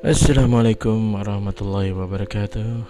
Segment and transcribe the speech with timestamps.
[0.00, 2.80] Assalamualaikum warahmatullahi wabarakatuh.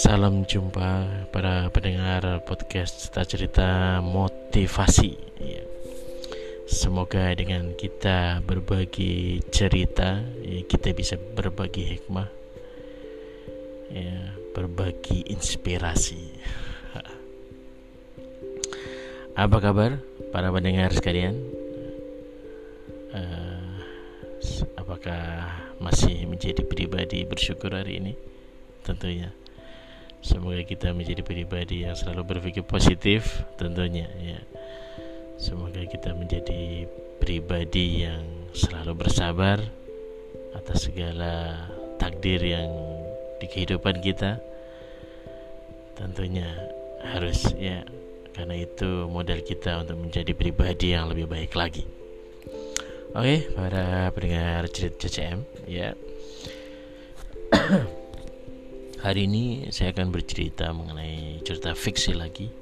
[0.00, 5.20] Salam jumpa para pendengar podcast cerita-cerita motivasi.
[5.36, 5.60] Ya.
[6.64, 12.28] Semoga dengan kita berbagi cerita ya, Kita bisa berbagi hikmah
[13.92, 16.32] ya, Berbagi inspirasi
[19.36, 20.00] Apa kabar
[20.32, 21.36] para pendengar sekalian?
[23.12, 23.84] Uh,
[24.80, 28.16] apakah masih menjadi pribadi bersyukur hari ini?
[28.80, 29.28] Tentunya.
[30.24, 34.40] Semoga kita menjadi pribadi yang selalu berpikir positif tentunya ya.
[35.36, 36.88] Semoga kita menjadi
[37.20, 38.24] pribadi yang
[38.56, 39.60] selalu bersabar
[40.56, 41.60] atas segala
[42.00, 42.72] takdir yang
[43.36, 44.40] di kehidupan kita.
[45.92, 46.48] Tentunya
[47.04, 47.84] harus ya
[48.36, 51.88] karena itu modal kita untuk menjadi pribadi yang lebih baik lagi
[53.16, 55.96] Oke, okay, para pendengar cerita CCM, ya.
[59.08, 62.52] Hari ini saya akan bercerita mengenai cerita fiksi lagi.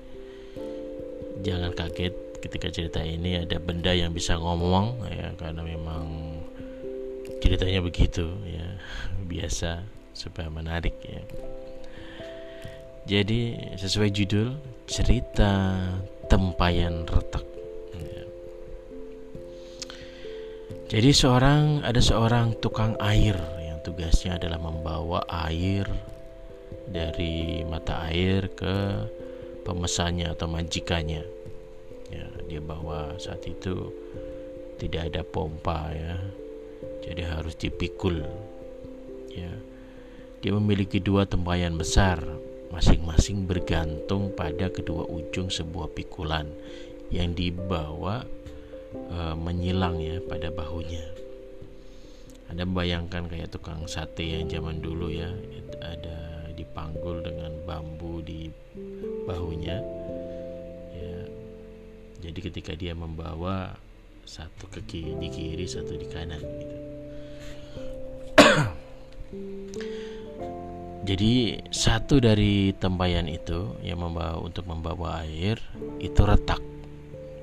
[1.42, 6.38] Jangan kaget ketika cerita ini ada benda yang bisa ngomong ya karena memang
[7.42, 8.78] ceritanya begitu ya.
[9.34, 9.82] Biasa
[10.14, 11.18] supaya menarik ya.
[13.10, 14.54] Jadi sesuai judul
[14.84, 15.80] cerita
[16.28, 17.54] tempayan retak
[20.94, 25.90] Jadi seorang ada seorang tukang air yang tugasnya adalah membawa air
[26.86, 29.02] dari mata air ke
[29.66, 31.27] pemesannya atau majikannya.
[32.14, 33.90] Ya, dia bawa saat itu
[34.78, 36.14] tidak ada pompa ya.
[37.02, 38.22] Jadi harus dipikul.
[39.34, 39.50] Ya.
[40.46, 42.22] Dia memiliki dua tempayan besar,
[42.72, 46.48] masing-masing bergantung pada kedua ujung sebuah pikulan
[47.12, 48.24] yang dibawa
[49.12, 51.04] uh, menyilang ya pada bahunya.
[52.48, 55.33] Anda bayangkan kayak tukang sate yang zaman dulu ya,
[55.80, 58.52] ada dipanggul dengan bambu di
[59.27, 59.78] bahunya.
[60.94, 61.18] Ya.
[62.24, 63.74] Jadi ketika dia membawa
[64.24, 66.78] satu ke kiri, di kiri, satu di kanan gitu.
[71.04, 75.60] Jadi satu dari tempayan itu yang membawa untuk membawa air
[76.00, 76.64] itu retak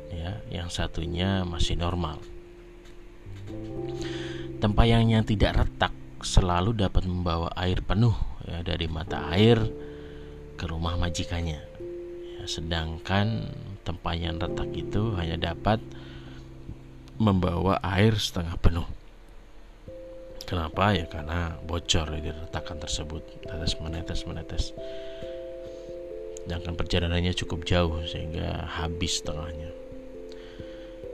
[0.09, 2.17] ya, yang satunya masih normal.
[4.57, 5.94] Tempayan yang tidak retak
[6.25, 8.13] selalu dapat membawa air penuh
[8.49, 9.61] ya, dari mata air
[10.57, 11.61] ke rumah majikannya.
[12.38, 13.45] Ya, sedangkan
[13.85, 15.78] tempayan retak itu hanya dapat
[17.22, 18.89] membawa air setengah penuh.
[20.51, 21.07] Kenapa ya?
[21.07, 24.75] Karena bocor di retakan tersebut, tetes menetes menetes.
[26.44, 29.72] Sedangkan perjalanannya cukup jauh sehingga habis setengahnya.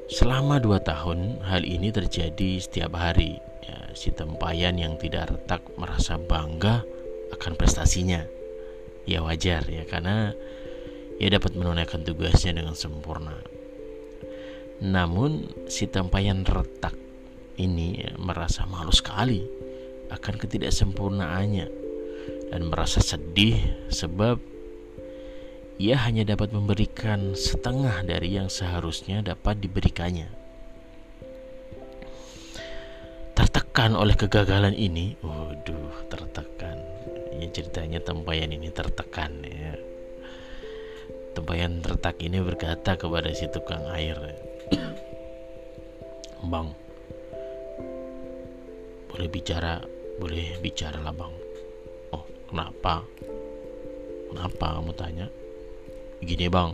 [0.10, 3.38] Selama dua tahun, hal ini terjadi setiap hari.
[3.62, 6.82] Ya, si tempayan yang tidak retak merasa bangga
[7.38, 8.26] akan prestasinya.
[9.06, 10.34] Ya wajar ya, karena
[11.22, 13.38] ia dapat menunaikan tugasnya dengan sempurna.
[14.82, 17.07] Namun si tempayan retak
[17.58, 19.42] ini merasa malu sekali
[20.14, 21.68] akan ketidaksempurnaannya
[22.54, 23.60] dan merasa sedih
[23.92, 24.40] sebab
[25.78, 30.26] ia hanya dapat memberikan setengah dari yang seharusnya dapat diberikannya.
[33.38, 36.82] Tertekan oleh kegagalan ini, waduh, tertekan.
[37.38, 39.78] Ya ceritanya tempayan ini tertekan ya.
[41.38, 44.18] Tempayan tertak ini berkata kepada si tukang air,
[46.50, 46.74] "Bang,
[49.18, 49.82] boleh bicara,
[50.22, 51.34] boleh bicara lah, Bang."
[52.14, 52.22] "Oh,
[52.54, 53.02] kenapa?"
[54.30, 55.28] "Kenapa kamu tanya?"
[56.18, 56.74] Gini bang,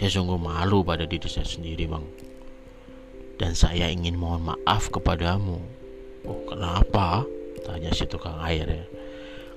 [0.00, 2.00] saya sungguh malu pada diri saya sendiri bang.
[3.36, 5.60] Dan saya ingin mohon maaf kepadamu.
[6.24, 7.28] Oh kenapa?
[7.62, 8.86] Tanya si tukang air ya.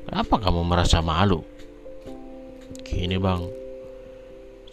[0.06, 1.40] Kenapa kamu merasa malu?
[2.84, 3.47] Gini bang,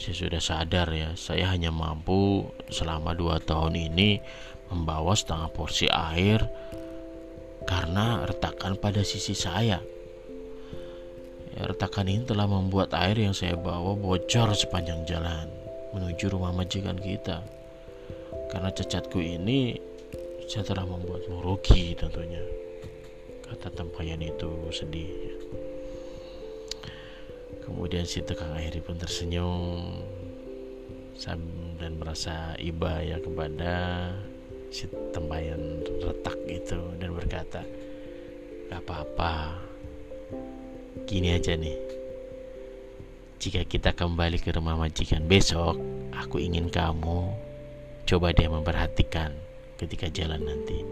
[0.02, 4.18] saya sudah sadar ya, saya hanya mampu selama dua tahun ini
[4.74, 6.42] membawa setengah porsi air
[7.98, 9.82] karena retakan pada sisi saya
[11.58, 15.50] Ya, retakan ini telah membuat air yang saya bawa bocor sepanjang jalan
[15.90, 17.42] menuju rumah majikan kita.
[18.46, 19.74] Karena cacatku ini
[20.46, 22.38] saya telah membuatmu rugi tentunya.
[23.42, 25.34] Kata tempayan itu sedih.
[27.66, 29.98] Kemudian si tukang air pun tersenyum
[31.82, 33.74] dan merasa iba ya kepada
[34.70, 37.66] si tempayan retak itu dan berkata,
[38.68, 39.56] "Gak apa-apa,
[41.08, 41.72] Gini aja nih.
[43.40, 45.80] jika kita kembali ke rumah majikan besok,
[46.12, 47.32] aku ingin kamu
[48.04, 49.32] coba dia memperhatikan
[49.80, 50.84] ketika jalan nanti.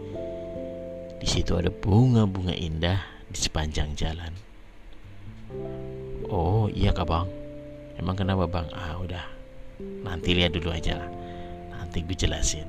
[1.21, 2.97] Di situ ada bunga-bunga indah
[3.29, 4.33] di sepanjang jalan.
[6.33, 7.29] Oh iya kak bang,
[8.01, 8.65] emang kenapa bang?
[8.73, 9.25] Ah udah,
[10.01, 11.09] nanti lihat dulu aja lah.
[11.77, 12.65] Nanti gue jelasin.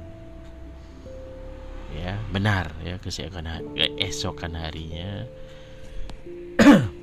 [1.96, 3.48] Ya benar ya keesokan
[3.96, 5.24] esokan harinya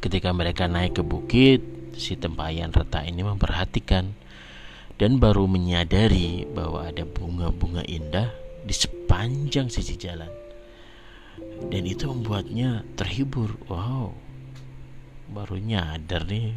[0.00, 1.60] Ketika mereka naik ke bukit,
[1.92, 4.16] si tempayan retak ini memperhatikan
[4.96, 8.32] dan baru menyadari bahwa ada bunga-bunga indah
[8.64, 10.32] di sepanjang sisi jalan.
[11.68, 13.60] Dan itu membuatnya terhibur.
[13.68, 14.16] Wow,
[15.28, 16.56] baru nyadar nih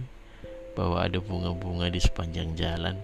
[0.80, 2.96] bahwa ada bunga-bunga di sepanjang jalan.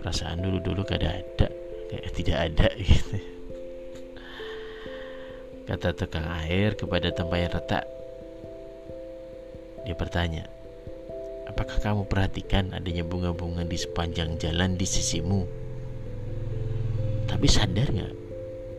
[0.00, 1.52] Perasaan dulu-dulu kada ada,
[1.88, 3.16] kayak tidak ada gitu.
[5.68, 7.84] Kata tukang air kepada tempayan retak,
[9.84, 10.48] dia bertanya,
[11.44, 15.44] apakah kamu perhatikan adanya bunga-bunga di sepanjang jalan di sisimu?
[17.28, 18.14] Tapi sadar nggak?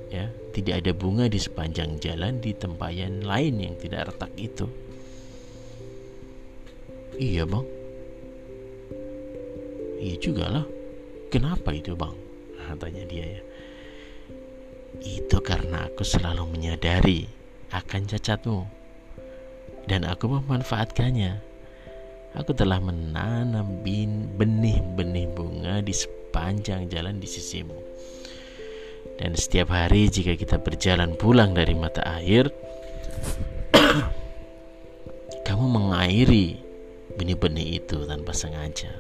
[0.10, 4.66] Ya, tidak ada bunga di sepanjang jalan di tempayan lain yang tidak retak itu.
[7.22, 7.66] Iya bang.
[10.02, 10.66] Iya juga lah.
[11.30, 12.29] Kenapa itu bang?
[12.70, 13.42] Nah, tanya dia ya.
[15.02, 17.26] Itu karena aku selalu menyadari
[17.74, 18.70] akan cacatmu
[19.90, 21.42] dan aku memanfaatkannya.
[22.38, 23.82] Aku telah menanam
[24.38, 27.74] benih-benih bunga di sepanjang jalan di sisimu.
[29.18, 32.54] Dan setiap hari jika kita berjalan pulang dari mata air,
[35.50, 36.62] kamu mengairi
[37.18, 38.94] benih-benih itu tanpa sengaja.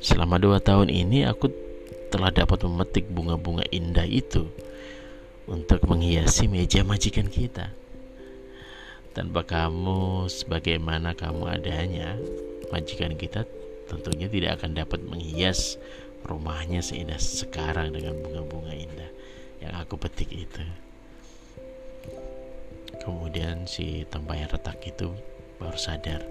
[0.00, 1.69] Selama dua tahun ini aku
[2.10, 4.50] telah dapat memetik bunga-bunga indah itu
[5.46, 7.70] untuk menghiasi meja majikan kita.
[9.14, 12.18] Tanpa kamu sebagaimana kamu adanya,
[12.74, 13.46] majikan kita
[13.86, 15.78] tentunya tidak akan dapat menghias
[16.22, 19.10] rumahnya seindah sekarang dengan bunga-bunga indah
[19.62, 20.62] yang aku petik itu.
[23.02, 25.10] Kemudian si tempayan retak itu
[25.58, 26.22] baru sadar.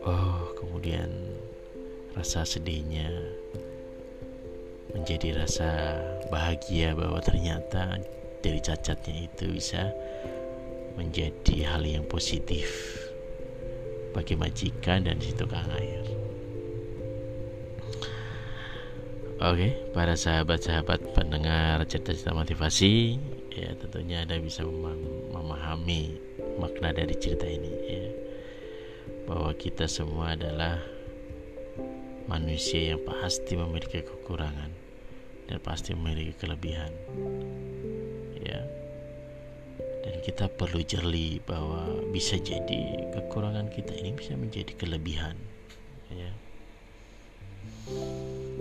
[0.00, 1.08] Oh, kemudian
[2.16, 3.12] rasa sedihnya
[4.94, 5.96] menjadi rasa
[6.30, 7.98] bahagia bahwa ternyata
[8.40, 9.92] dari cacatnya itu bisa
[10.98, 12.98] menjadi hal yang positif
[14.10, 16.02] bagi majikan dan si tukang air.
[19.40, 23.16] Oke, para sahabat-sahabat pendengar cerita-cerita motivasi,
[23.48, 26.20] ya tentunya Anda bisa memahami
[26.60, 28.04] makna dari cerita ini ya.
[29.24, 30.76] Bahwa kita semua adalah
[32.28, 34.79] manusia yang pasti memiliki kekurangan
[35.50, 36.94] dan pasti memiliki kelebihan.
[38.38, 38.62] Ya,
[40.06, 45.34] dan kita perlu jeli bahwa bisa jadi kekurangan kita ini bisa menjadi kelebihan.
[46.08, 46.30] Ya.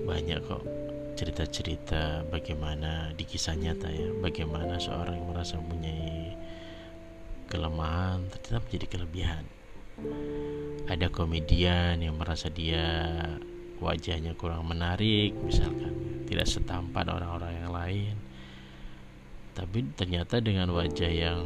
[0.03, 0.65] Banyak kok
[1.13, 4.09] cerita-cerita bagaimana di kisah nyata ya.
[4.17, 6.33] Bagaimana seorang yang merasa mempunyai
[7.47, 9.43] kelemahan tetap menjadi kelebihan.
[10.87, 13.13] Ada komedian yang merasa dia
[13.79, 16.23] wajahnya kurang menarik misalkan.
[16.29, 18.15] Tidak setampan orang-orang yang lain.
[19.57, 21.41] Tapi ternyata dengan wajah yang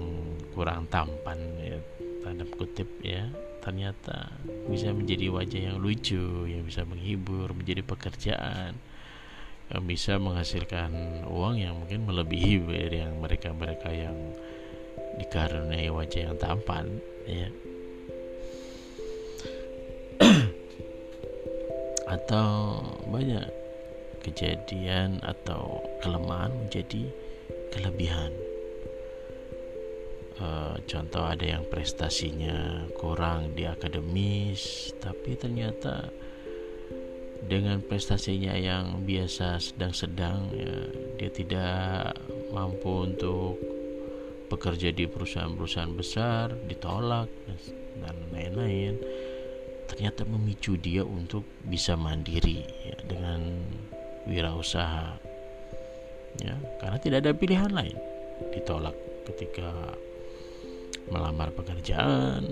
[0.54, 1.82] kurang tampan ya
[2.22, 3.26] tanda kutip ya
[3.60, 4.32] ternyata
[4.68, 8.75] bisa menjadi wajah yang lucu yang bisa menghibur menjadi pekerjaan
[9.72, 14.16] yang bisa menghasilkan uang yang mungkin melebihi dari yang mereka-mereka yang
[15.18, 17.48] dikaruniai wajah yang tampan ya
[22.13, 23.50] atau banyak
[24.24, 27.10] kejadian atau kelemahan menjadi
[27.74, 28.32] kelebihan.
[30.34, 36.10] Uh, contoh ada yang prestasinya kurang di akademis, tapi ternyata
[37.43, 40.74] dengan prestasinya yang biasa sedang-sedang, ya,
[41.20, 42.17] dia tidak
[42.55, 43.60] mampu untuk
[44.48, 47.29] bekerja di perusahaan-perusahaan besar, ditolak
[48.00, 48.96] dan lain-lain.
[49.90, 53.62] Ternyata memicu dia untuk bisa mandiri ya, dengan
[54.24, 55.20] wirausaha
[56.42, 57.98] ya karena tidak ada pilihan lain.
[58.56, 58.96] Ditolak
[59.30, 59.94] ketika
[61.12, 62.48] melamar pekerjaan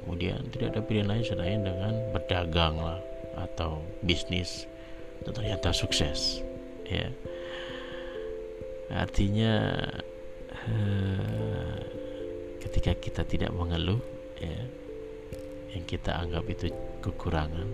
[0.00, 3.00] kemudian tidak ada pilihan lain selain dengan berdagang lah
[3.36, 4.68] atau bisnis
[5.24, 6.44] dan ternyata sukses
[6.88, 7.08] ya.
[8.90, 9.78] Artinya
[10.66, 11.78] eh,
[12.58, 14.02] ketika kita tidak mengeluh
[14.40, 14.66] ya
[15.74, 16.70] yang kita anggap itu
[17.02, 17.68] kekurangan.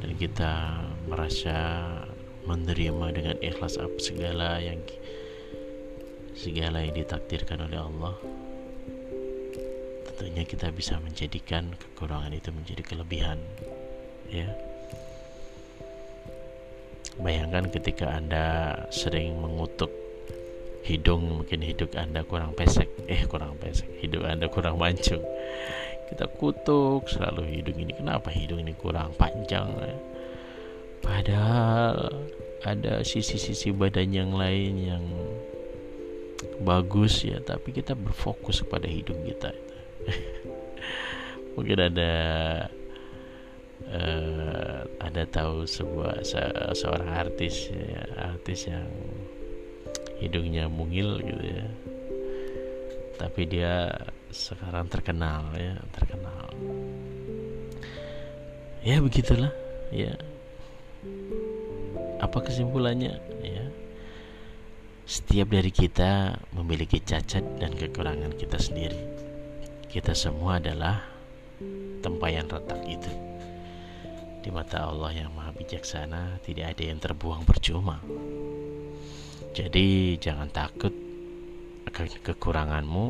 [0.00, 1.56] Dan kita merasa
[2.48, 4.80] menerima dengan ikhlas apa segala yang
[6.32, 8.14] segala yang ditakdirkan oleh Allah.
[10.08, 13.38] Satunya kita bisa menjadikan kekurangan itu menjadi kelebihan
[14.28, 14.48] ya.
[17.20, 19.92] Bayangkan ketika anda sering mengutuk
[20.80, 25.20] hidung mungkin hidung anda kurang pesek eh kurang pesek hidung anda kurang mancung
[26.10, 27.92] kita kutuk selalu hidung ini.
[27.94, 29.96] Kenapa hidung ini kurang panjang ya?
[31.00, 32.12] padahal
[32.60, 35.04] ada sisi-sisi badan yang lain yang
[36.60, 37.40] bagus ya.
[37.40, 39.52] Tapi kita berfokus kepada hidung kita
[41.56, 42.12] mungkin ada
[43.90, 46.40] uh, ada tahu sebuah se
[46.76, 48.88] seorang artis ya, artis yang
[50.20, 51.66] hidungnya mungil gitu ya.
[53.20, 53.92] Tapi dia
[54.30, 56.50] sekarang terkenal ya terkenal.
[58.80, 59.52] Ya begitulah
[59.92, 60.16] ya.
[62.22, 63.18] Apa kesimpulannya?
[63.44, 63.64] Ya
[65.10, 69.02] setiap dari kita memiliki cacat dan kekurangan kita sendiri.
[69.90, 71.02] Kita semua adalah
[71.98, 73.10] tempayan retak itu.
[74.38, 77.98] Di mata Allah yang maha bijaksana tidak ada yang terbuang percuma.
[79.50, 80.94] Jadi jangan takut
[81.90, 83.04] akan kekuranganmu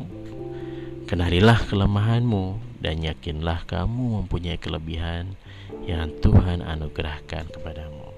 [1.11, 5.35] Kenalilah kelemahanmu dan yakinlah kamu mempunyai kelebihan
[5.83, 8.15] yang Tuhan anugerahkan kepadamu.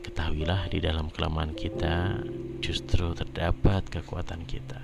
[0.00, 2.24] Ketahuilah di dalam kelemahan kita
[2.64, 4.80] justru terdapat kekuatan kita.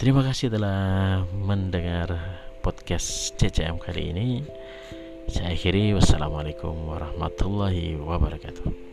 [0.00, 2.16] Terima kasih telah mendengar
[2.64, 4.28] podcast CCM kali ini.
[5.28, 8.91] Saya akhiri wassalamualaikum warahmatullahi wabarakatuh.